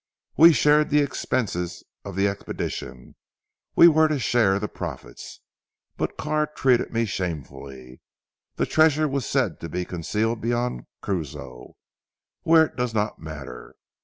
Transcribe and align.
"We 0.35 0.51
shared 0.51 0.89
the 0.89 1.01
expenses 1.01 1.83
of 2.03 2.15
the 2.15 2.27
expedition, 2.27 3.15
we 3.75 3.87
were 3.87 4.07
to 4.07 4.17
share 4.17 4.57
the 4.57 4.67
profits; 4.67 5.41
but 5.95 6.17
Carr 6.17 6.47
treated 6.47 6.91
me 6.91 7.05
shamefully. 7.05 8.01
The 8.55 8.65
treasure 8.65 9.07
was 9.07 9.27
said 9.27 9.59
to 9.59 9.69
be 9.69 9.85
concealed 9.85 10.41
beyond 10.41 10.87
Cuzco 11.03 11.73
where 12.41 12.65
it 12.65 12.75
does 12.75 12.95
not 12.95 13.19
matter. 13.19 13.75